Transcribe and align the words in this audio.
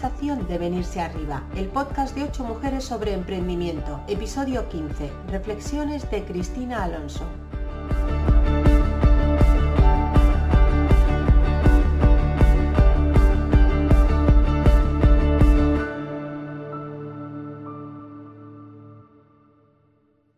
de 0.00 0.58
venirse 0.58 1.00
arriba, 1.00 1.44
el 1.56 1.66
podcast 1.66 2.14
de 2.14 2.22
8 2.22 2.44
mujeres 2.44 2.84
sobre 2.84 3.14
emprendimiento, 3.14 4.00
episodio 4.06 4.68
15, 4.68 5.10
Reflexiones 5.26 6.08
de 6.08 6.24
Cristina 6.24 6.84
Alonso. 6.84 7.26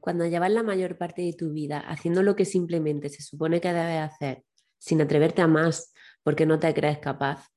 Cuando 0.01 0.25
llevas 0.25 0.51
la 0.53 0.63
mayor 0.63 0.97
parte 0.97 1.21
de 1.21 1.35
tu 1.35 1.53
vida 1.53 1.81
haciendo 1.81 2.23
lo 2.23 2.35
que 2.35 2.47
simplemente 2.47 3.11
se 3.11 3.23
supone 3.23 3.61
que 3.61 3.75
debes 3.75 4.01
hacer, 4.01 4.43
sin 4.79 5.03
atreverte 5.03 5.43
a 5.43 5.47
más 5.47 5.93
porque 6.23 6.47
no 6.47 6.59
te 6.59 6.73
crees 6.73 6.99
capaz, 6.99 7.51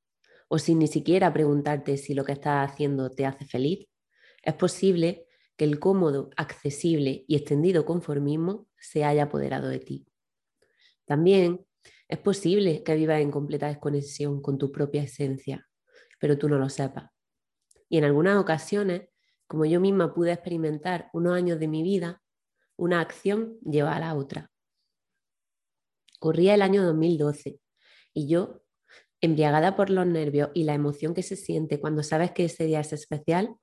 o 0.53 0.59
sin 0.59 0.77
ni 0.77 0.85
siquiera 0.85 1.34
preguntarte 1.34 1.98
si 1.98 2.13
lo 2.13 2.23
que 2.23 2.34
estás 2.34 2.70
haciendo 2.70 3.09
te 3.09 3.25
hace 3.25 3.43
feliz, 3.43 3.88
es 4.43 4.53
posible 4.53 5.26
que 5.57 5.66
el 5.66 5.79
cómodo, 5.79 6.29
accesible 6.38 7.26
y 7.27 7.35
extendido 7.35 7.85
conformismo 7.85 8.67
se 8.77 9.03
haya 9.03 9.23
apoderado 9.23 9.67
de 9.67 9.79
ti. 9.79 10.05
También 11.05 11.66
es 12.07 12.20
posible 12.20 12.84
que 12.84 12.93
vivas 12.93 13.21
en 13.21 13.31
completa 13.31 13.67
desconexión 13.67 14.43
con 14.43 14.59
tu 14.59 14.71
propia 14.71 15.02
esencia, 15.02 15.67
pero 16.20 16.37
tú 16.37 16.48
no 16.48 16.60
lo 16.60 16.70
sepas. 16.70 17.10
Y 17.90 17.98
en 17.98 18.04
algunas 18.04 18.38
ocasiones, 18.38 19.10
como 19.48 19.65
yo 19.65 19.79
misma 19.79 20.13
pude 20.13 20.34
experimentar 20.34 21.10
unos 21.13 21.34
años 21.34 21.60
de 21.60 21.67
mi 21.67 21.82
vida, 21.82 22.21
una 22.77 23.01
acción 23.01 23.57
lleva 23.62 23.95
a 23.95 23.99
la 23.99 24.13
otra. 24.13 24.51
Corría 26.20 26.54
el 26.54 26.62
año 26.62 26.84
2012 26.84 27.60
y 28.13 28.27
yo 28.27 28.63
embriagada 29.24 29.77
por 29.77 29.90
los 29.90 30.05
nervios 30.05 30.49
y 30.54 30.66
la 30.66 30.74
emoción 30.74 31.13
que 31.13 31.24
se 31.24 31.38
siente 31.38 31.79
cuando 31.79 32.04
sabes 32.04 32.32
que 32.32 32.43
ese 32.43 32.66
día 32.66 32.82
es 32.82 32.91
especial, 32.91 33.55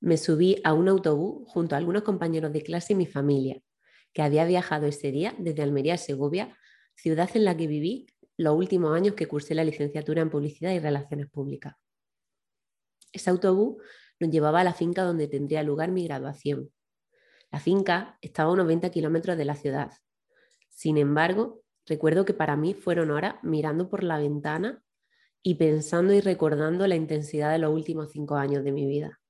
me 0.00 0.16
subí 0.16 0.56
a 0.64 0.72
un 0.72 0.88
autobús 0.88 1.46
junto 1.48 1.74
a 1.74 1.78
algunos 1.78 2.02
compañeros 2.02 2.50
de 2.50 2.62
clase 2.62 2.94
y 2.94 2.96
mi 2.96 3.04
familia, 3.04 3.60
que 4.14 4.22
había 4.22 4.46
viajado 4.46 4.86
ese 4.86 5.12
día 5.12 5.34
desde 5.38 5.62
Almería 5.62 5.94
a 5.94 5.98
Segovia, 5.98 6.56
ciudad 6.94 7.28
en 7.34 7.44
la 7.44 7.54
que 7.54 7.66
viví 7.66 8.06
los 8.38 8.56
últimos 8.56 8.96
años 8.96 9.14
que 9.14 9.28
cursé 9.28 9.54
la 9.54 9.64
licenciatura 9.64 10.22
en 10.22 10.30
Publicidad 10.30 10.72
y 10.72 10.78
Relaciones 10.78 11.28
Públicas. 11.28 11.74
Ese 13.12 13.28
autobús 13.28 13.76
nos 14.18 14.30
llevaba 14.30 14.60
a 14.60 14.64
la 14.64 14.72
finca 14.72 15.02
donde 15.02 15.28
tendría 15.28 15.62
lugar 15.62 15.90
mi 15.90 16.04
graduación. 16.04 16.70
La 17.52 17.60
finca 17.60 18.16
estaba 18.22 18.48
a 18.48 18.54
unos 18.54 18.66
20 18.66 18.90
kilómetros 18.90 19.36
de 19.36 19.44
la 19.44 19.56
ciudad. 19.56 19.92
Sin 20.70 20.96
embargo, 20.96 21.60
recuerdo 21.84 22.24
que 22.24 22.32
para 22.32 22.56
mí 22.56 22.72
fueron 22.72 23.10
horas 23.10 23.34
mirando 23.42 23.90
por 23.90 24.02
la 24.02 24.16
ventana 24.16 24.82
y 25.46 25.54
pensando 25.54 26.12
y 26.12 26.20
recordando 26.20 26.88
la 26.88 26.96
intensidad 26.96 27.52
de 27.52 27.58
los 27.58 27.72
últimos 27.72 28.10
cinco 28.10 28.34
años 28.34 28.64
de 28.64 28.72
mi 28.72 28.84
vida. 28.84 29.20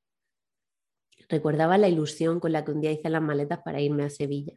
Recordaba 1.29 1.77
la 1.77 1.91
ilusión 1.91 2.41
con 2.41 2.53
la 2.53 2.65
que 2.65 2.71
un 2.71 2.81
día 2.81 2.91
hice 2.91 3.11
las 3.11 3.21
maletas 3.21 3.59
para 3.63 3.83
irme 3.83 4.03
a 4.03 4.09
Sevilla, 4.09 4.55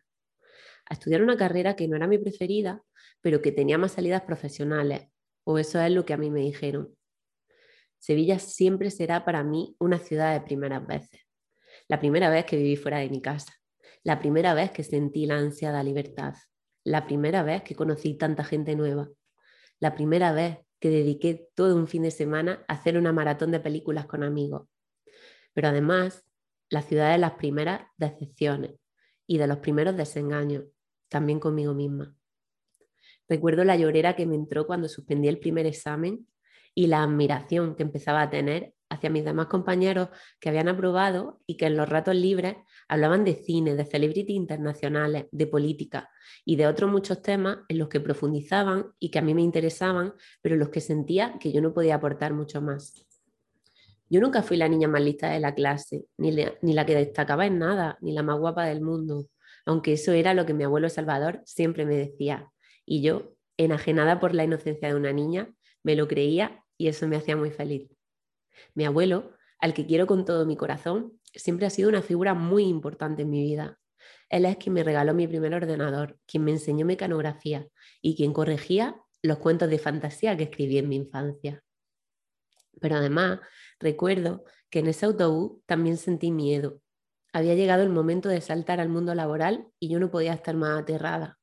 a 0.86 0.94
estudiar 0.94 1.22
una 1.22 1.36
carrera 1.36 1.76
que 1.76 1.90
no 1.90 1.98
era 1.98 2.08
mi 2.08 2.18
preferida, 2.18 2.82
pero 3.20 3.42
que 3.42 3.52
tenía 3.52 3.78
más 3.78 3.92
salidas 3.92 4.22
profesionales, 4.22 5.10
o 5.44 5.58
eso 5.58 5.82
es 5.82 5.92
lo 5.92 6.06
que 6.06 6.14
a 6.14 6.18
mí 6.18 6.32
me 6.32 6.40
dijeron. 6.40 6.96
Sevilla 7.98 8.40
siempre 8.40 8.90
será 8.90 9.26
para 9.26 9.44
mí 9.44 9.76
una 9.80 10.00
ciudad 10.00 10.32
de 10.34 10.40
primeras 10.40 10.88
veces. 10.88 11.28
La 11.90 12.00
primera 12.00 12.30
vez 12.30 12.46
que 12.46 12.56
viví 12.56 12.78
fuera 12.78 13.00
de 13.00 13.10
mi 13.10 13.22
casa, 13.22 13.52
la 14.04 14.18
primera 14.20 14.54
vez 14.54 14.72
que 14.72 14.86
sentí 14.86 15.26
la 15.26 15.36
ansiada 15.36 15.84
libertad, 15.84 16.36
la 16.86 17.06
primera 17.06 17.44
vez 17.44 17.64
que 17.64 17.76
conocí 17.76 18.14
tanta 18.14 18.46
gente 18.46 18.78
nueva, 18.78 19.10
la 19.82 19.94
primera 19.94 20.32
vez 20.32 20.60
que 20.80 20.90
dediqué 20.90 21.50
todo 21.56 21.76
un 21.76 21.88
fin 21.88 22.04
de 22.04 22.12
semana 22.12 22.64
a 22.68 22.74
hacer 22.74 22.98
una 22.98 23.12
maratón 23.12 23.52
de 23.52 23.60
películas 23.60 24.06
con 24.06 24.24
amigos. 24.24 24.68
Pero 25.54 25.68
además, 25.68 26.26
la 26.70 26.82
ciudad 26.82 27.12
de 27.12 27.18
las 27.18 27.34
primeras 27.34 27.82
decepciones 27.98 28.76
y 29.28 29.38
de 29.38 29.48
los 29.48 29.58
primeros 29.58 29.98
desengaños, 29.98 30.66
también 31.10 31.40
conmigo 31.40 31.74
misma. 31.74 32.16
Recuerdo 33.28 33.64
la 33.64 33.76
llorera 33.76 34.16
que 34.16 34.26
me 34.26 34.36
entró 34.36 34.66
cuando 34.66 34.88
suspendí 34.88 35.28
el 35.28 35.40
primer 35.40 35.66
examen 35.66 36.28
y 36.74 36.88
la 36.88 37.04
admiración 37.04 37.76
que 37.76 37.84
empezaba 37.84 38.22
a 38.22 38.30
tener 38.30 38.74
hacia 39.00 39.10
mis 39.10 39.24
demás 39.24 39.48
compañeros 39.48 40.10
que 40.40 40.50
habían 40.50 40.68
aprobado 40.68 41.40
y 41.48 41.56
que 41.56 41.66
en 41.66 41.78
los 41.78 41.88
ratos 41.88 42.16
libres 42.16 42.58
hablaban 42.90 43.24
de 43.24 43.36
cine, 43.36 43.76
de 43.76 43.86
celebrity 43.86 44.34
internacionales, 44.34 45.26
de 45.32 45.48
política 45.48 46.10
y 46.44 46.58
de 46.58 46.68
otros 46.68 46.92
muchos 46.92 47.22
temas 47.22 47.60
en 47.70 47.80
los 47.80 47.88
que 47.88 48.02
profundizaban 48.02 48.92
y 49.00 49.10
que 49.10 49.20
a 49.20 49.22
mí 49.22 49.34
me 49.34 49.42
interesaban, 49.42 50.14
pero 50.42 50.56
en 50.56 50.60
los 50.60 50.70
que 50.70 50.82
sentía 50.82 51.38
que 51.40 51.52
yo 51.52 51.62
no 51.62 51.74
podía 51.74 51.96
aportar 51.96 52.34
mucho 52.34 52.62
más. 52.62 53.06
Yo 54.10 54.20
nunca 54.20 54.42
fui 54.42 54.58
la 54.58 54.68
niña 54.68 54.88
más 54.88 55.02
lista 55.02 55.30
de 55.30 55.40
la 55.40 55.54
clase, 55.54 56.06
ni, 56.18 56.36
ni 56.62 56.74
la 56.74 56.86
que 56.86 56.96
destacaba 56.96 57.46
en 57.46 57.60
nada, 57.60 57.98
ni 58.02 58.12
la 58.12 58.24
más 58.24 58.38
guapa 58.38 58.66
del 58.66 58.82
mundo, 58.82 59.28
aunque 59.66 59.94
eso 59.94 60.12
era 60.12 60.34
lo 60.34 60.46
que 60.46 60.54
mi 60.54 60.64
abuelo 60.64 60.90
Salvador 60.90 61.42
siempre 61.46 61.86
me 61.86 61.96
decía. 61.96 62.52
Y 62.86 63.02
yo, 63.02 63.36
enajenada 63.56 64.20
por 64.20 64.34
la 64.34 64.44
inocencia 64.44 64.90
de 64.90 64.96
una 64.96 65.14
niña, 65.14 65.54
me 65.84 65.96
lo 65.96 66.08
creía 66.08 66.64
y 66.78 66.88
eso 66.88 67.08
me 67.08 67.18
hacía 67.18 67.38
muy 67.38 67.52
feliz. 67.52 67.99
Mi 68.74 68.86
abuelo, 68.86 69.32
al 69.60 69.74
que 69.74 69.86
quiero 69.86 70.08
con 70.08 70.26
todo 70.26 70.46
mi 70.46 70.56
corazón, 70.56 71.20
siempre 71.34 71.66
ha 71.66 71.70
sido 71.70 71.90
una 71.90 72.02
figura 72.02 72.34
muy 72.34 72.64
importante 72.64 73.24
en 73.24 73.30
mi 73.30 73.42
vida. 73.42 73.80
Él 74.30 74.46
es 74.46 74.58
quien 74.58 74.74
me 74.74 74.84
regaló 74.84 75.14
mi 75.14 75.28
primer 75.28 75.54
ordenador, 75.54 76.18
quien 76.26 76.44
me 76.44 76.52
enseñó 76.52 76.86
mecanografía 76.86 77.68
y 78.02 78.16
quien 78.16 78.34
corregía 78.34 78.96
los 79.22 79.40
cuentos 79.40 79.70
de 79.70 79.80
fantasía 79.80 80.38
que 80.38 80.44
escribí 80.44 80.78
en 80.78 80.88
mi 80.88 80.96
infancia. 80.96 81.64
Pero 82.80 82.96
además, 82.96 83.40
recuerdo 83.80 84.46
que 84.70 84.80
en 84.80 84.88
ese 84.88 85.06
autobús 85.06 85.62
también 85.66 85.98
sentí 85.98 86.32
miedo. 86.32 86.82
Había 87.34 87.56
llegado 87.56 87.84
el 87.84 87.90
momento 87.90 88.30
de 88.30 88.42
saltar 88.42 88.80
al 88.80 88.90
mundo 88.90 89.14
laboral 89.14 89.68
y 89.80 89.90
yo 89.90 90.00
no 90.00 90.10
podía 90.10 90.34
estar 90.34 90.56
más 90.56 90.80
aterrada. 90.80 91.38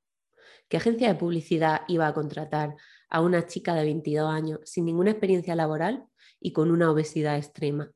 ¿Qué 0.69 0.79
agencia 0.79 1.09
de 1.09 1.15
publicidad 1.15 1.83
iba 1.87 2.07
a 2.07 2.15
contratar 2.15 2.75
a 3.09 3.21
una 3.21 3.47
chica 3.47 3.75
de 3.75 3.85
22 3.85 4.29
años 4.31 4.61
sin 4.65 4.85
ninguna 4.85 5.11
experiencia 5.11 5.55
laboral 5.55 6.07
y 6.41 6.53
con 6.53 6.71
una 6.71 6.91
obesidad 6.91 7.37
extrema? 7.37 7.93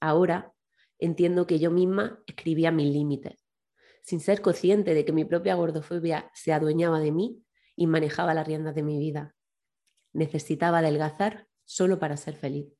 Ahora 0.00 0.52
entiendo 0.98 1.46
que 1.46 1.58
yo 1.58 1.70
misma 1.70 2.22
escribía 2.26 2.70
mis 2.70 2.92
límites, 2.92 3.44
sin 4.02 4.20
ser 4.20 4.40
consciente 4.40 4.94
de 4.94 5.04
que 5.04 5.12
mi 5.12 5.24
propia 5.24 5.54
gordofobia 5.54 6.30
se 6.34 6.52
adueñaba 6.52 7.00
de 7.00 7.12
mí 7.12 7.42
y 7.76 7.86
manejaba 7.86 8.34
las 8.34 8.46
riendas 8.46 8.74
de 8.74 8.82
mi 8.82 8.98
vida. 8.98 9.34
Necesitaba 10.12 10.78
adelgazar 10.78 11.48
solo 11.64 11.98
para 11.98 12.16
ser 12.16 12.36
feliz. 12.36 12.72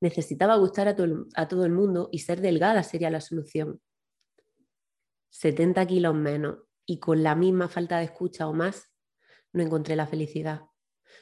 Necesitaba 0.00 0.56
gustar 0.56 0.88
a, 0.88 0.96
a 1.34 1.48
todo 1.48 1.64
el 1.64 1.72
mundo 1.72 2.08
y 2.12 2.20
ser 2.20 2.40
delgada 2.40 2.82
sería 2.82 3.10
la 3.10 3.20
solución. 3.20 3.80
70 5.30 5.86
kilos 5.86 6.14
menos 6.14 6.58
y 6.86 7.00
con 7.00 7.22
la 7.22 7.34
misma 7.34 7.68
falta 7.68 7.98
de 7.98 8.04
escucha 8.04 8.46
o 8.48 8.54
más, 8.54 8.90
no 9.56 9.62
encontré 9.62 9.96
la 9.96 10.06
felicidad. 10.06 10.62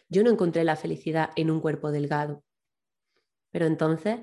Yo 0.08 0.22
no 0.22 0.30
encontré 0.30 0.64
la 0.64 0.76
felicidad 0.76 1.30
en 1.36 1.50
un 1.50 1.60
cuerpo 1.60 1.90
delgado. 1.90 2.44
Pero 3.50 3.66
entonces, 3.66 4.18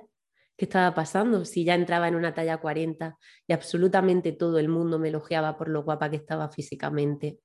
¿qué 0.58 0.66
estaba 0.66 0.94
pasando 0.94 1.46
si 1.46 1.64
ya 1.64 1.76
entraba 1.76 2.08
en 2.08 2.16
una 2.16 2.34
talla 2.34 2.58
40 2.58 3.18
y 3.48 3.54
absolutamente 3.54 4.34
todo 4.34 4.60
el 4.60 4.68
mundo 4.68 5.00
me 5.00 5.08
elogiaba 5.08 5.58
por 5.58 5.70
lo 5.70 5.84
guapa 5.84 6.10
que 6.10 6.18
estaba 6.18 6.50
físicamente? 6.50 7.40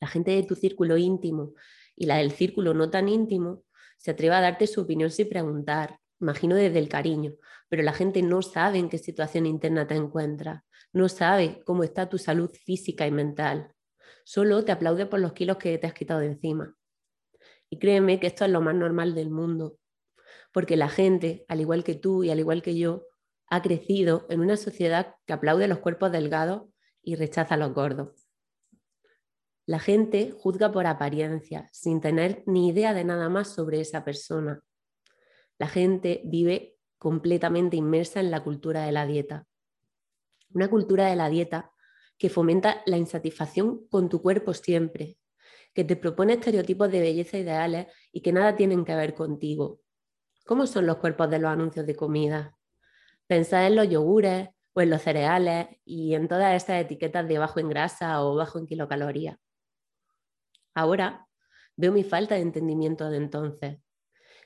La 0.00 0.08
gente 0.08 0.32
de 0.32 0.42
tu 0.42 0.54
círculo 0.54 0.98
íntimo 0.98 1.54
y 1.96 2.04
la 2.04 2.18
del 2.18 2.30
círculo 2.30 2.74
no 2.74 2.90
tan 2.90 3.08
íntimo 3.08 3.64
se 3.96 4.10
atreve 4.10 4.34
a 4.34 4.42
darte 4.42 4.66
su 4.66 4.82
opinión 4.82 5.10
sin 5.10 5.30
preguntar, 5.30 5.98
imagino 6.20 6.56
desde 6.56 6.78
el 6.78 6.90
cariño, 6.90 7.32
pero 7.70 7.82
la 7.82 7.94
gente 7.94 8.20
no 8.20 8.42
sabe 8.42 8.78
en 8.78 8.90
qué 8.90 8.98
situación 8.98 9.46
interna 9.46 9.86
te 9.86 9.94
encuentras, 9.94 10.62
no 10.92 11.08
sabe 11.08 11.62
cómo 11.64 11.82
está 11.84 12.08
tu 12.08 12.18
salud 12.18 12.50
física 12.50 13.06
y 13.06 13.10
mental, 13.10 13.73
solo 14.24 14.64
te 14.64 14.72
aplaude 14.72 15.06
por 15.06 15.20
los 15.20 15.32
kilos 15.32 15.58
que 15.58 15.78
te 15.78 15.86
has 15.86 15.94
quitado 15.94 16.20
de 16.20 16.26
encima. 16.26 16.74
Y 17.70 17.78
créeme 17.78 18.18
que 18.18 18.26
esto 18.26 18.44
es 18.44 18.50
lo 18.50 18.60
más 18.60 18.74
normal 18.74 19.14
del 19.14 19.30
mundo, 19.30 19.78
porque 20.52 20.76
la 20.76 20.88
gente, 20.88 21.44
al 21.48 21.60
igual 21.60 21.84
que 21.84 21.94
tú 21.94 22.24
y 22.24 22.30
al 22.30 22.40
igual 22.40 22.62
que 22.62 22.76
yo, 22.76 23.06
ha 23.46 23.62
crecido 23.62 24.26
en 24.30 24.40
una 24.40 24.56
sociedad 24.56 25.14
que 25.26 25.32
aplaude 25.32 25.68
los 25.68 25.78
cuerpos 25.78 26.10
delgados 26.10 26.62
y 27.02 27.16
rechaza 27.16 27.56
los 27.56 27.72
gordos. 27.74 28.26
La 29.66 29.78
gente 29.78 30.30
juzga 30.30 30.72
por 30.72 30.86
apariencia, 30.86 31.68
sin 31.72 32.00
tener 32.00 32.42
ni 32.46 32.68
idea 32.68 32.92
de 32.92 33.04
nada 33.04 33.28
más 33.28 33.48
sobre 33.48 33.80
esa 33.80 34.04
persona. 34.04 34.62
La 35.58 35.68
gente 35.68 36.22
vive 36.24 36.76
completamente 36.98 37.76
inmersa 37.76 38.20
en 38.20 38.30
la 38.30 38.42
cultura 38.42 38.84
de 38.84 38.92
la 38.92 39.06
dieta. 39.06 39.46
Una 40.52 40.68
cultura 40.68 41.06
de 41.06 41.16
la 41.16 41.28
dieta 41.28 41.73
que 42.18 42.30
fomenta 42.30 42.82
la 42.86 42.96
insatisfacción 42.96 43.86
con 43.88 44.08
tu 44.08 44.22
cuerpo 44.22 44.54
siempre, 44.54 45.18
que 45.74 45.84
te 45.84 45.96
propone 45.96 46.34
estereotipos 46.34 46.90
de 46.90 47.00
belleza 47.00 47.38
ideales 47.38 47.86
y 48.12 48.20
que 48.20 48.32
nada 48.32 48.56
tienen 48.56 48.84
que 48.84 48.94
ver 48.94 49.14
contigo. 49.14 49.80
¿Cómo 50.46 50.66
son 50.66 50.86
los 50.86 50.98
cuerpos 50.98 51.30
de 51.30 51.38
los 51.38 51.50
anuncios 51.50 51.86
de 51.86 51.96
comida? 51.96 52.56
Pensad 53.26 53.66
en 53.66 53.76
los 53.76 53.88
yogures 53.88 54.50
o 54.74 54.80
en 54.80 54.90
los 54.90 55.02
cereales 55.02 55.68
y 55.84 56.14
en 56.14 56.28
todas 56.28 56.54
esas 56.62 56.82
etiquetas 56.82 57.26
de 57.26 57.38
bajo 57.38 57.60
en 57.60 57.68
grasa 57.68 58.22
o 58.22 58.34
bajo 58.34 58.58
en 58.58 58.66
kilocalorías. 58.66 59.38
Ahora 60.74 61.26
veo 61.76 61.92
mi 61.92 62.04
falta 62.04 62.34
de 62.34 62.42
entendimiento 62.42 63.08
de 63.10 63.16
entonces. 63.16 63.78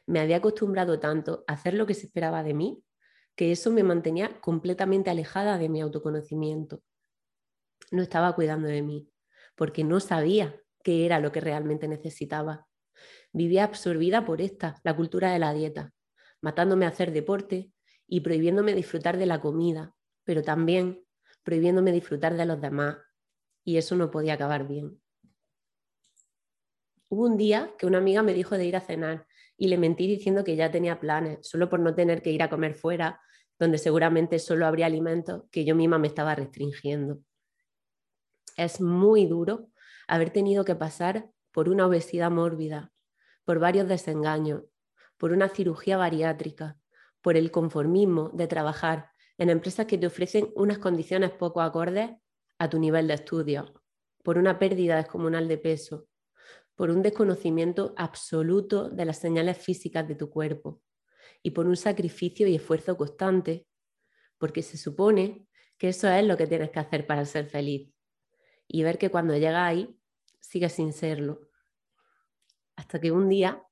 me 0.06 0.20
había 0.20 0.38
acostumbrado 0.38 0.98
tanto 0.98 1.44
a 1.46 1.52
hacer 1.52 1.74
lo 1.74 1.86
que 1.86 1.94
se 1.94 2.06
esperaba 2.06 2.42
de 2.42 2.54
mí 2.54 2.82
que 3.38 3.52
eso 3.52 3.70
me 3.70 3.84
mantenía 3.84 4.40
completamente 4.40 5.10
alejada 5.10 5.58
de 5.58 5.68
mi 5.68 5.80
autoconocimiento. 5.80 6.82
No 7.90 8.02
estaba 8.02 8.34
cuidando 8.34 8.68
de 8.68 8.82
mí, 8.82 9.08
porque 9.54 9.84
no 9.84 10.00
sabía 10.00 10.60
qué 10.82 11.06
era 11.06 11.20
lo 11.20 11.32
que 11.32 11.40
realmente 11.40 11.88
necesitaba. 11.88 12.66
Vivía 13.32 13.64
absorbida 13.64 14.24
por 14.24 14.40
esta, 14.40 14.80
la 14.84 14.96
cultura 14.96 15.32
de 15.32 15.38
la 15.38 15.52
dieta, 15.52 15.92
matándome 16.40 16.86
a 16.86 16.88
hacer 16.88 17.12
deporte 17.12 17.70
y 18.06 18.20
prohibiéndome 18.20 18.74
disfrutar 18.74 19.18
de 19.18 19.26
la 19.26 19.40
comida, 19.40 19.94
pero 20.24 20.42
también 20.42 21.04
prohibiéndome 21.42 21.92
disfrutar 21.92 22.36
de 22.36 22.46
los 22.46 22.60
demás. 22.60 22.96
Y 23.64 23.76
eso 23.76 23.96
no 23.96 24.10
podía 24.10 24.34
acabar 24.34 24.66
bien. 24.66 25.00
Hubo 27.10 27.24
un 27.24 27.36
día 27.36 27.74
que 27.78 27.86
una 27.86 27.98
amiga 27.98 28.22
me 28.22 28.34
dijo 28.34 28.56
de 28.56 28.66
ir 28.66 28.76
a 28.76 28.80
cenar 28.80 29.26
y 29.56 29.68
le 29.68 29.78
mentí 29.78 30.06
diciendo 30.06 30.44
que 30.44 30.56
ya 30.56 30.70
tenía 30.70 31.00
planes, 31.00 31.38
solo 31.42 31.68
por 31.68 31.80
no 31.80 31.94
tener 31.94 32.22
que 32.22 32.30
ir 32.30 32.42
a 32.42 32.50
comer 32.50 32.74
fuera, 32.74 33.20
donde 33.58 33.78
seguramente 33.78 34.38
solo 34.38 34.66
habría 34.66 34.86
alimentos 34.86 35.44
que 35.50 35.64
yo 35.64 35.74
misma 35.74 35.98
me 35.98 36.06
estaba 36.06 36.34
restringiendo. 36.34 37.20
Es 38.56 38.80
muy 38.80 39.26
duro 39.26 39.68
haber 40.06 40.30
tenido 40.30 40.64
que 40.64 40.74
pasar 40.74 41.30
por 41.52 41.68
una 41.68 41.86
obesidad 41.86 42.30
mórbida, 42.30 42.92
por 43.44 43.58
varios 43.58 43.88
desengaños, 43.88 44.64
por 45.16 45.32
una 45.32 45.48
cirugía 45.48 45.96
bariátrica, 45.96 46.78
por 47.20 47.36
el 47.36 47.50
conformismo 47.50 48.30
de 48.32 48.46
trabajar 48.46 49.10
en 49.36 49.50
empresas 49.50 49.86
que 49.86 49.98
te 49.98 50.06
ofrecen 50.06 50.50
unas 50.54 50.78
condiciones 50.78 51.30
poco 51.30 51.60
acordes 51.60 52.10
a 52.58 52.68
tu 52.70 52.78
nivel 52.78 53.06
de 53.06 53.14
estudio, 53.14 53.82
por 54.22 54.38
una 54.38 54.58
pérdida 54.58 54.96
descomunal 54.96 55.46
de 55.46 55.58
peso, 55.58 56.08
por 56.74 56.90
un 56.90 57.02
desconocimiento 57.02 57.92
absoluto 57.96 58.88
de 58.88 59.04
las 59.04 59.18
señales 59.18 59.58
físicas 59.58 60.06
de 60.06 60.14
tu 60.14 60.30
cuerpo 60.30 60.80
y 61.42 61.50
por 61.50 61.66
un 61.66 61.76
sacrificio 61.76 62.46
y 62.46 62.54
esfuerzo 62.54 62.96
constante, 62.96 63.66
porque 64.38 64.62
se 64.62 64.78
supone 64.78 65.46
que 65.76 65.88
eso 65.88 66.08
es 66.08 66.24
lo 66.24 66.36
que 66.36 66.46
tienes 66.46 66.70
que 66.70 66.78
hacer 66.78 67.06
para 67.06 67.24
ser 67.24 67.46
feliz 67.46 67.92
y 68.68 68.82
ver 68.82 68.98
que 68.98 69.10
cuando 69.10 69.36
llegas 69.36 69.66
ahí 69.66 69.98
sigues 70.40 70.74
sin 70.74 70.92
serlo. 70.92 71.40
Hasta 72.76 73.00
que 73.00 73.10
un 73.10 73.28
día, 73.28 73.62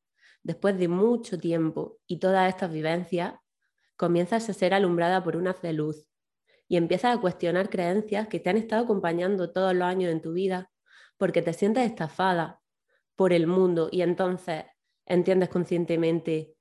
después 0.42 0.78
de 0.78 0.88
mucho 0.88 1.38
tiempo 1.38 1.98
y 2.06 2.18
todas 2.18 2.48
estas 2.48 2.72
vivencias, 2.72 3.34
comienzas 3.96 4.48
a 4.48 4.52
ser 4.52 4.74
alumbrada 4.74 5.22
por 5.22 5.36
un 5.36 5.46
haz 5.48 5.62
de 5.62 5.72
luz 5.72 6.08
y 6.68 6.76
empiezas 6.76 7.16
a 7.16 7.20
cuestionar 7.20 7.70
creencias 7.70 8.28
que 8.28 8.40
te 8.40 8.50
han 8.50 8.56
estado 8.56 8.84
acompañando 8.84 9.52
todos 9.52 9.74
los 9.74 9.84
años 9.84 10.10
en 10.10 10.20
tu 10.20 10.32
vida 10.32 10.70
porque 11.16 11.42
te 11.42 11.52
sientes 11.52 11.86
estafada 11.86 12.60
por 13.14 13.32
el 13.32 13.46
mundo 13.46 13.88
y 13.90 14.02
entonces 14.02 14.64
entiendes 15.06 15.48
conscientemente 15.48 16.54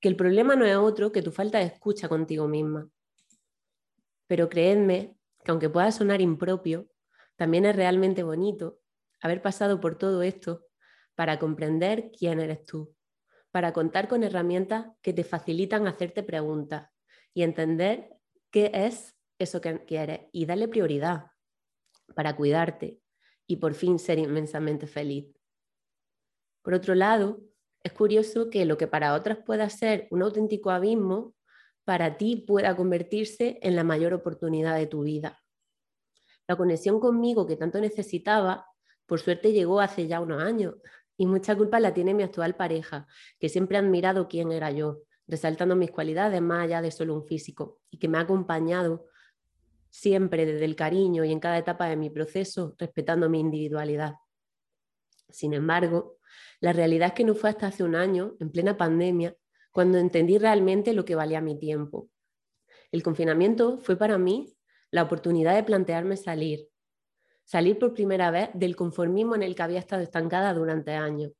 que 0.00 0.08
el 0.08 0.16
problema 0.16 0.56
no 0.56 0.64
es 0.64 0.76
otro 0.76 1.12
que 1.12 1.22
tu 1.22 1.32
falta 1.32 1.58
de 1.58 1.64
escucha 1.64 2.08
contigo 2.08 2.46
misma. 2.46 2.88
Pero 4.26 4.48
creedme 4.48 5.18
que 5.44 5.50
aunque 5.50 5.68
pueda 5.68 5.90
sonar 5.92 6.20
impropio, 6.20 6.88
también 7.36 7.66
es 7.66 7.76
realmente 7.76 8.22
bonito 8.22 8.80
haber 9.20 9.42
pasado 9.42 9.80
por 9.80 9.96
todo 9.96 10.22
esto 10.22 10.66
para 11.14 11.38
comprender 11.38 12.10
quién 12.16 12.40
eres 12.40 12.64
tú, 12.64 12.94
para 13.50 13.72
contar 13.72 14.08
con 14.08 14.22
herramientas 14.22 14.86
que 15.00 15.12
te 15.12 15.24
facilitan 15.24 15.86
hacerte 15.86 16.22
preguntas 16.22 16.90
y 17.32 17.42
entender 17.42 18.10
qué 18.50 18.70
es 18.74 19.16
eso 19.38 19.60
que 19.60 19.84
quieres 19.84 20.22
y 20.32 20.46
darle 20.46 20.68
prioridad 20.68 21.26
para 22.14 22.36
cuidarte 22.36 23.00
y 23.46 23.56
por 23.56 23.74
fin 23.74 23.98
ser 23.98 24.18
inmensamente 24.18 24.86
feliz. 24.86 25.34
Por 26.62 26.74
otro 26.74 26.94
lado, 26.94 27.40
es 27.82 27.92
curioso 27.92 28.48
que 28.48 28.64
lo 28.64 28.78
que 28.78 28.86
para 28.86 29.14
otras 29.14 29.38
pueda 29.38 29.68
ser 29.68 30.08
un 30.10 30.22
auténtico 30.22 30.70
abismo, 30.70 31.34
para 31.84 32.16
ti 32.16 32.36
pueda 32.46 32.74
convertirse 32.74 33.58
en 33.62 33.76
la 33.76 33.84
mayor 33.84 34.14
oportunidad 34.14 34.76
de 34.76 34.86
tu 34.86 35.02
vida. 35.02 35.43
La 36.46 36.56
conexión 36.56 37.00
conmigo 37.00 37.46
que 37.46 37.56
tanto 37.56 37.80
necesitaba, 37.80 38.66
por 39.06 39.20
suerte 39.20 39.52
llegó 39.52 39.80
hace 39.80 40.06
ya 40.06 40.20
unos 40.20 40.42
años 40.42 40.74
y 41.16 41.26
mucha 41.26 41.56
culpa 41.56 41.80
la 41.80 41.94
tiene 41.94 42.14
mi 42.14 42.22
actual 42.22 42.56
pareja, 42.56 43.06
que 43.38 43.48
siempre 43.48 43.76
ha 43.76 43.80
admirado 43.80 44.28
quién 44.28 44.52
era 44.52 44.70
yo, 44.70 45.02
resaltando 45.26 45.76
mis 45.76 45.90
cualidades 45.90 46.42
más 46.42 46.64
allá 46.64 46.82
de 46.82 46.90
solo 46.90 47.14
un 47.14 47.24
físico 47.24 47.80
y 47.90 47.98
que 47.98 48.08
me 48.08 48.18
ha 48.18 48.22
acompañado 48.22 49.06
siempre 49.88 50.44
desde 50.44 50.64
el 50.64 50.74
cariño 50.74 51.24
y 51.24 51.32
en 51.32 51.40
cada 51.40 51.56
etapa 51.56 51.86
de 51.86 51.96
mi 51.96 52.10
proceso, 52.10 52.74
respetando 52.78 53.30
mi 53.30 53.40
individualidad. 53.40 54.16
Sin 55.30 55.54
embargo, 55.54 56.18
la 56.60 56.72
realidad 56.72 57.08
es 57.08 57.14
que 57.14 57.24
no 57.24 57.34
fue 57.34 57.50
hasta 57.50 57.68
hace 57.68 57.84
un 57.84 57.94
año, 57.94 58.34
en 58.40 58.50
plena 58.50 58.76
pandemia, 58.76 59.36
cuando 59.70 59.98
entendí 59.98 60.36
realmente 60.38 60.92
lo 60.92 61.04
que 61.04 61.14
valía 61.14 61.40
mi 61.40 61.58
tiempo. 61.58 62.08
El 62.90 63.02
confinamiento 63.02 63.78
fue 63.78 63.96
para 63.96 64.18
mí 64.18 64.56
la 64.94 65.02
oportunidad 65.02 65.56
de 65.56 65.64
plantearme 65.64 66.16
salir, 66.16 66.68
salir 67.42 67.80
por 67.80 67.94
primera 67.94 68.30
vez 68.30 68.50
del 68.54 68.76
conformismo 68.76 69.34
en 69.34 69.42
el 69.42 69.56
que 69.56 69.62
había 69.64 69.80
estado 69.80 70.02
estancada 70.02 70.54
durante 70.54 70.92
años. 70.92 71.32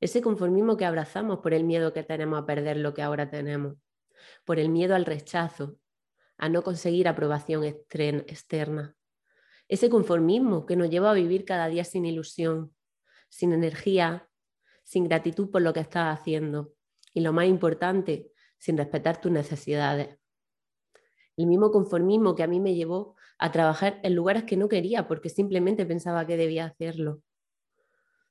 Ese 0.00 0.22
conformismo 0.22 0.78
que 0.78 0.86
abrazamos 0.86 1.40
por 1.40 1.52
el 1.52 1.64
miedo 1.64 1.92
que 1.92 2.02
tenemos 2.02 2.40
a 2.40 2.46
perder 2.46 2.78
lo 2.78 2.94
que 2.94 3.02
ahora 3.02 3.28
tenemos, 3.28 3.76
por 4.46 4.58
el 4.58 4.70
miedo 4.70 4.94
al 4.94 5.04
rechazo, 5.04 5.76
a 6.38 6.48
no 6.48 6.62
conseguir 6.62 7.08
aprobación 7.08 7.62
externa. 7.62 8.96
Ese 9.68 9.90
conformismo 9.90 10.64
que 10.64 10.76
nos 10.76 10.88
lleva 10.88 11.10
a 11.10 11.14
vivir 11.14 11.44
cada 11.44 11.68
día 11.68 11.84
sin 11.84 12.06
ilusión, 12.06 12.74
sin 13.28 13.52
energía, 13.52 14.30
sin 14.82 15.04
gratitud 15.04 15.50
por 15.50 15.60
lo 15.60 15.74
que 15.74 15.80
estás 15.80 16.18
haciendo 16.18 16.72
y 17.12 17.20
lo 17.20 17.34
más 17.34 17.44
importante, 17.48 18.32
sin 18.56 18.78
respetar 18.78 19.20
tus 19.20 19.30
necesidades. 19.30 20.21
El 21.36 21.46
mismo 21.46 21.70
conformismo 21.70 22.34
que 22.34 22.42
a 22.42 22.46
mí 22.46 22.60
me 22.60 22.74
llevó 22.74 23.16
a 23.38 23.50
trabajar 23.50 23.98
en 24.02 24.14
lugares 24.14 24.44
que 24.44 24.56
no 24.56 24.68
quería 24.68 25.08
porque 25.08 25.28
simplemente 25.28 25.86
pensaba 25.86 26.26
que 26.26 26.36
debía 26.36 26.66
hacerlo. 26.66 27.22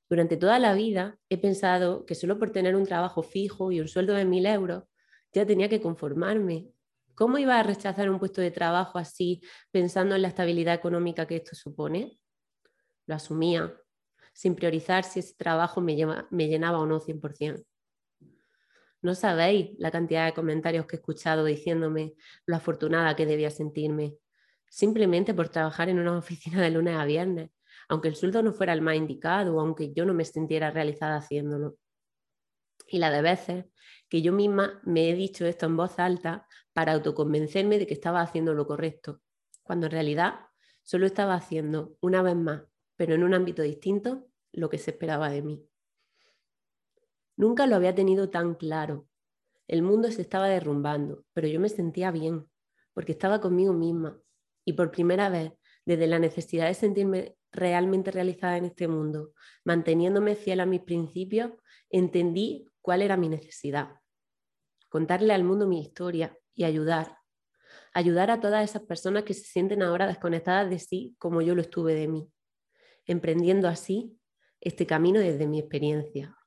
Durante 0.10 0.38
toda 0.38 0.60
la 0.60 0.74
vida 0.74 1.18
he 1.30 1.38
pensado 1.38 2.06
que 2.06 2.16
solo 2.16 2.38
por 2.38 2.52
tener 2.52 2.76
un 2.76 2.86
trabajo 2.86 3.24
fijo 3.24 3.72
y 3.72 3.80
un 3.80 3.88
sueldo 3.88 4.14
de 4.14 4.26
mil 4.26 4.46
euros 4.46 4.84
ya 5.32 5.46
tenía 5.46 5.70
que 5.70 5.82
conformarme. 5.82 6.68
¿Cómo 7.16 7.38
iba 7.38 7.58
a 7.58 7.64
rechazar 7.64 8.10
un 8.10 8.20
puesto 8.20 8.42
de 8.42 8.52
trabajo 8.52 8.98
así 8.98 9.42
pensando 9.72 10.16
en 10.16 10.22
la 10.22 10.28
estabilidad 10.28 10.74
económica 10.74 11.26
que 11.26 11.38
esto 11.38 11.56
supone? 11.56 12.20
Lo 13.06 13.16
asumía, 13.16 13.74
sin 14.34 14.56
priorizar 14.56 15.04
si 15.04 15.20
ese 15.20 15.36
trabajo 15.36 15.82
me, 15.82 15.96
me 16.30 16.48
llenaba 16.48 16.80
o 16.80 16.86
no 16.86 17.00
100%. 17.00 17.64
No 19.02 19.16
sabéis 19.16 19.72
la 19.80 19.92
cantidad 19.92 20.26
de 20.26 20.34
comentarios 20.34 20.86
que 20.86 20.96
he 20.96 21.00
escuchado 21.00 21.46
diciéndome 21.46 22.14
lo 22.46 22.56
afortunada 22.56 23.16
que 23.16 23.26
debía 23.26 23.50
sentirme, 23.50 24.16
simplemente 24.70 25.34
por 25.34 25.50
trabajar 25.50 25.90
en 25.90 26.00
una 26.00 26.18
oficina 26.18 26.62
de 26.62 26.72
lunes 26.72 26.96
a 26.96 27.06
viernes, 27.06 27.52
aunque 27.90 28.08
el 28.08 28.16
sueldo 28.16 28.42
no 28.44 28.54
fuera 28.54 28.74
el 28.74 28.82
más 28.82 28.96
indicado 28.96 29.56
o 29.56 29.60
aunque 29.60 29.94
yo 29.94 30.06
no 30.06 30.14
me 30.14 30.26
sintiera 30.26 30.72
realizada 30.72 31.18
haciéndolo. 31.18 31.78
Y 32.88 33.00
la 33.00 33.10
de 33.10 33.22
veces 33.22 33.66
que 34.10 34.22
yo 34.22 34.34
misma 34.34 34.82
me 34.84 35.10
he 35.10 35.16
dicho 35.16 35.46
esto 35.46 35.66
en 35.66 35.78
voz 35.78 35.98
alta 36.00 36.48
para 36.74 36.94
autoconvencerme 36.94 37.80
de 37.80 37.88
que 37.88 37.94
estaba 37.94 38.22
haciendo 38.22 38.54
lo 38.54 38.68
correcto, 38.68 39.22
cuando 39.64 39.88
en 39.88 39.94
realidad 39.94 40.42
solo 40.84 41.06
estaba 41.06 41.36
haciendo 41.36 41.96
una 42.02 42.22
vez 42.22 42.36
más 42.36 42.64
pero 43.02 43.16
en 43.16 43.24
un 43.24 43.34
ámbito 43.34 43.64
distinto, 43.64 44.28
lo 44.52 44.70
que 44.70 44.78
se 44.78 44.92
esperaba 44.92 45.32
de 45.32 45.42
mí. 45.42 45.71
Nunca 47.42 47.66
lo 47.66 47.76
había 47.76 47.96
tenido 47.96 48.30
tan 48.30 48.54
claro. 48.54 49.08
El 49.68 49.82
mundo 49.82 50.12
se 50.12 50.22
estaba 50.22 50.48
derrumbando, 50.48 51.26
pero 51.34 51.48
yo 51.48 51.60
me 51.60 51.70
sentía 51.70 52.12
bien, 52.12 52.48
porque 52.94 53.14
estaba 53.14 53.42
conmigo 53.42 53.74
misma. 53.74 54.22
Y 54.64 54.74
por 54.74 54.92
primera 54.92 55.28
vez, 55.30 55.52
desde 55.84 56.06
la 56.06 56.20
necesidad 56.20 56.68
de 56.68 56.76
sentirme 56.76 57.36
realmente 57.52 58.12
realizada 58.12 58.58
en 58.58 58.66
este 58.66 58.88
mundo, 58.88 59.34
manteniéndome 59.66 60.36
fiel 60.36 60.60
a 60.60 60.68
mis 60.68 60.82
principios, 60.82 61.54
entendí 61.90 62.68
cuál 62.80 63.02
era 63.02 63.18
mi 63.18 63.28
necesidad. 63.28 63.90
Contarle 64.88 65.34
al 65.34 65.44
mundo 65.44 65.66
mi 65.66 65.82
historia 65.82 66.38
y 66.54 66.66
ayudar. 66.66 67.18
Ayudar 67.92 68.30
a 68.30 68.40
todas 68.40 68.70
esas 68.70 68.84
personas 68.84 69.24
que 69.24 69.34
se 69.34 69.46
sienten 69.46 69.82
ahora 69.82 70.06
desconectadas 70.06 70.70
de 70.70 70.78
sí 70.78 71.16
como 71.18 71.42
yo 71.42 71.56
lo 71.56 71.62
estuve 71.62 71.96
de 71.96 72.08
mí 72.08 72.32
emprendiendo 73.08 73.68
así 73.68 74.16
este 74.60 74.86
camino 74.86 75.20
desde 75.20 75.48
mi 75.48 75.60
experiencia. 75.60 76.38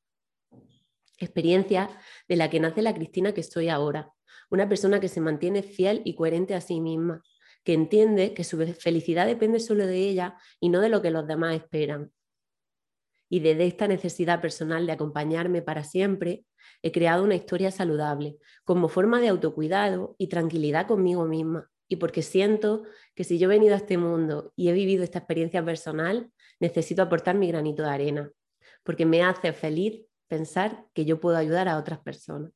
Experiencia 1.25 1.91
de 2.29 2.37
la 2.37 2.51
que 2.51 2.61
nace 2.61 2.83
la 2.83 2.95
Cristina 2.95 3.33
que 3.33 3.41
estoy 3.41 3.69
ahora, 3.69 4.13
una 4.51 4.69
persona 4.69 5.01
que 5.01 5.09
se 5.09 5.21
mantiene 5.21 5.63
fiel 5.63 6.03
y 6.05 6.15
coherente 6.15 6.55
a 6.55 6.61
sí 6.61 6.81
misma, 6.81 7.23
que 7.65 7.73
entiende 7.73 8.35
que 8.35 8.45
su 8.45 8.59
felicidad 8.79 9.27
depende 9.27 9.59
solo 9.59 9.87
de 9.87 9.97
ella 9.97 10.37
y 10.61 10.69
no 10.69 10.81
de 10.81 10.91
lo 10.91 11.03
que 11.03 11.11
los 11.11 11.27
demás 11.27 11.57
esperan. 11.57 12.13
Y 13.29 13.41
desde 13.41 13.67
esta 13.67 13.89
necesidad 13.89 14.41
personal 14.41 14.87
de 14.87 14.93
acompañarme 14.93 15.63
para 15.63 15.83
siempre, 15.83 16.45
he 16.83 16.93
creado 16.93 17.25
una 17.25 17.35
historia 17.35 17.71
saludable, 17.71 18.37
como 18.65 18.89
forma 18.89 19.21
de 19.21 19.29
autocuidado 19.29 20.15
y 20.19 20.29
tranquilidad 20.29 20.87
conmigo 20.87 21.25
misma, 21.25 21.71
y 21.89 21.97
porque 21.97 22.23
siento 22.23 22.85
que 23.15 23.25
si 23.25 23.39
yo 23.39 23.47
he 23.47 23.55
venido 23.55 23.75
a 23.75 23.79
este 23.79 23.99
mundo 23.99 24.53
y 24.57 24.69
he 24.69 24.73
vivido 24.73 25.03
esta 25.03 25.19
experiencia 25.19 25.65
personal, 25.65 26.31
necesito 26.61 27.03
aportar 27.03 27.37
mi 27.37 27.49
granito 27.49 27.83
de 27.83 27.91
arena, 27.91 28.31
porque 28.83 29.07
me 29.07 29.23
hace 29.23 29.53
feliz 29.53 30.05
pensar 30.29 30.87
que 30.95 31.05
yo 31.05 31.21
puedo 31.21 31.37
ayudar 31.37 31.69
a 31.69 31.79
otras 31.79 32.01
personas. 32.01 32.53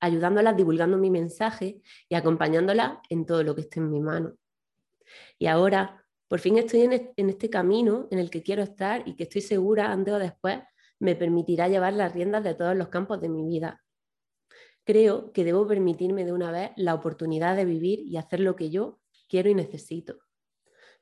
Ayudándolas, 0.00 0.56
divulgando 0.56 0.96
mi 0.96 1.10
mensaje 1.10 1.82
y 2.08 2.14
acompañándolas 2.14 2.98
en 3.08 3.26
todo 3.26 3.42
lo 3.42 3.54
que 3.54 3.62
esté 3.62 3.80
en 3.80 3.90
mi 3.90 4.00
mano. 4.00 4.34
Y 5.38 5.46
ahora, 5.46 6.04
por 6.28 6.38
fin 6.40 6.58
estoy 6.58 6.82
en 6.82 7.30
este 7.30 7.50
camino 7.50 8.06
en 8.10 8.18
el 8.18 8.30
que 8.30 8.42
quiero 8.42 8.62
estar 8.62 9.02
y 9.08 9.16
que 9.16 9.24
estoy 9.24 9.40
segura, 9.40 9.90
antes 9.90 10.14
o 10.14 10.18
después, 10.18 10.60
me 11.00 11.16
permitirá 11.16 11.68
llevar 11.68 11.92
las 11.94 12.12
riendas 12.12 12.44
de 12.44 12.54
todos 12.54 12.76
los 12.76 12.88
campos 12.88 13.20
de 13.20 13.28
mi 13.28 13.44
vida. 13.44 13.82
Creo 14.84 15.32
que 15.32 15.44
debo 15.44 15.66
permitirme 15.66 16.24
de 16.24 16.32
una 16.32 16.50
vez 16.50 16.70
la 16.76 16.94
oportunidad 16.94 17.56
de 17.56 17.64
vivir 17.64 18.00
y 18.00 18.16
hacer 18.16 18.40
lo 18.40 18.56
que 18.56 18.70
yo 18.70 19.00
quiero 19.28 19.50
y 19.50 19.54
necesito. 19.54 20.18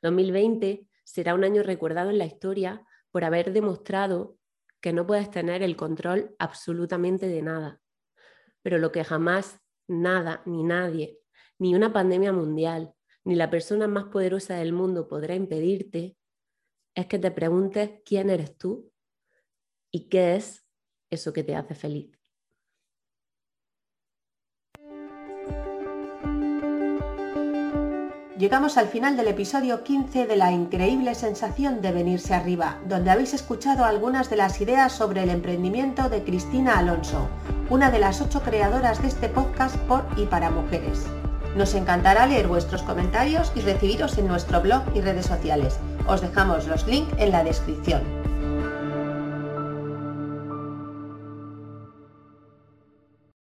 2020 0.02 0.86
será 1.04 1.34
un 1.34 1.44
año 1.44 1.62
recordado 1.62 2.10
en 2.10 2.18
la 2.18 2.26
historia 2.26 2.84
por 3.16 3.24
haber 3.24 3.54
demostrado 3.54 4.36
que 4.82 4.92
no 4.92 5.06
puedes 5.06 5.30
tener 5.30 5.62
el 5.62 5.74
control 5.74 6.36
absolutamente 6.38 7.26
de 7.26 7.40
nada. 7.40 7.80
Pero 8.60 8.76
lo 8.76 8.92
que 8.92 9.04
jamás 9.04 9.58
nada 9.88 10.42
ni 10.44 10.62
nadie, 10.62 11.18
ni 11.58 11.74
una 11.74 11.94
pandemia 11.94 12.34
mundial, 12.34 12.92
ni 13.24 13.34
la 13.34 13.48
persona 13.48 13.88
más 13.88 14.04
poderosa 14.08 14.56
del 14.56 14.74
mundo 14.74 15.08
podrá 15.08 15.34
impedirte, 15.34 16.18
es 16.94 17.06
que 17.06 17.18
te 17.18 17.30
preguntes 17.30 18.02
quién 18.04 18.28
eres 18.28 18.58
tú 18.58 18.92
y 19.90 20.10
qué 20.10 20.36
es 20.36 20.68
eso 21.08 21.32
que 21.32 21.42
te 21.42 21.56
hace 21.56 21.74
feliz. 21.74 22.12
Llegamos 28.38 28.76
al 28.76 28.88
final 28.88 29.16
del 29.16 29.28
episodio 29.28 29.82
15 29.82 30.26
de 30.26 30.36
la 30.36 30.52
increíble 30.52 31.14
sensación 31.14 31.80
de 31.80 31.90
venirse 31.90 32.34
arriba, 32.34 32.76
donde 32.86 33.10
habéis 33.10 33.32
escuchado 33.32 33.86
algunas 33.86 34.28
de 34.28 34.36
las 34.36 34.60
ideas 34.60 34.92
sobre 34.92 35.22
el 35.22 35.30
emprendimiento 35.30 36.10
de 36.10 36.22
Cristina 36.22 36.78
Alonso, 36.78 37.28
una 37.70 37.90
de 37.90 37.98
las 37.98 38.20
ocho 38.20 38.42
creadoras 38.42 39.00
de 39.00 39.08
este 39.08 39.30
podcast 39.30 39.76
por 39.88 40.04
y 40.18 40.26
para 40.26 40.50
mujeres. 40.50 41.06
Nos 41.56 41.74
encantará 41.74 42.26
leer 42.26 42.46
vuestros 42.46 42.82
comentarios 42.82 43.50
y 43.54 43.60
recibiros 43.60 44.18
en 44.18 44.28
nuestro 44.28 44.60
blog 44.60 44.82
y 44.94 45.00
redes 45.00 45.24
sociales. 45.24 45.78
Os 46.06 46.20
dejamos 46.20 46.66
los 46.66 46.86
links 46.86 47.14
en 47.16 47.32
la 47.32 47.42
descripción. 47.42 48.25